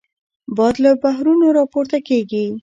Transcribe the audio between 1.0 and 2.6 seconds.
بحرونو راپورته کېږي